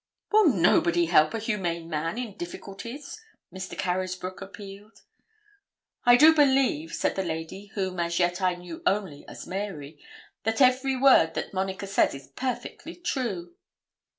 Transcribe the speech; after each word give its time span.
'Will 0.31 0.47
nobody 0.47 1.05
help 1.05 1.35
a 1.35 1.37
humane 1.37 1.87
man 1.87 2.17
in 2.17 2.35
difficulties?' 2.35 3.21
Mr. 3.53 3.77
Carysbroke 3.77 4.41
appealed. 4.41 5.03
'I 6.07 6.15
do 6.17 6.33
believe,' 6.33 6.95
said 6.95 7.13
the 7.15 7.21
lady 7.21 7.67
whom 7.75 7.99
as 7.99 8.17
yet 8.17 8.41
I 8.41 8.55
knew 8.55 8.81
only 8.87 9.23
as 9.27 9.45
Mary, 9.45 9.99
'that 10.43 10.59
every 10.59 10.95
word 10.97 11.35
that 11.35 11.53
Monica 11.53 11.85
says 11.85 12.15
is 12.15 12.29
perfectly 12.35 12.95
true.' 12.95 13.53